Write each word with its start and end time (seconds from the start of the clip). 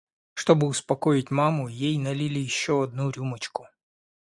Чтобы 0.33 0.65
успокоить 0.67 1.29
маму, 1.29 1.67
ей 1.67 1.95
налили 1.99 2.39
еще 2.39 2.83
одну 2.83 3.11
рюмочку. 3.11 3.67